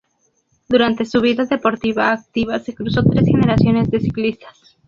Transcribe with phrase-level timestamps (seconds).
[0.67, 4.75] Durante su vida deportiva activa se cruzó tres generaciones de ciclistas.